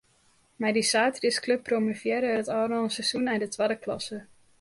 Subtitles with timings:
[0.63, 4.19] Mei dy saterdeisklup promovearre er it ôfrûne seizoen nei de twadde klasse.